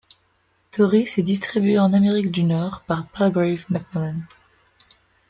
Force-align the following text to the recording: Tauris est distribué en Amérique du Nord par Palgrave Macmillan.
Tauris 0.71 1.13
est 1.19 1.21
distribué 1.21 1.77
en 1.77 1.93
Amérique 1.93 2.31
du 2.31 2.41
Nord 2.41 2.81
par 2.87 3.05
Palgrave 3.09 3.65
Macmillan. 3.69 4.15